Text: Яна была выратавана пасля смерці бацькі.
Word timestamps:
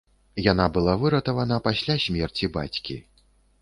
Яна 0.51 0.65
была 0.77 0.95
выратавана 1.03 1.61
пасля 1.69 2.01
смерці 2.09 2.53
бацькі. 2.61 3.03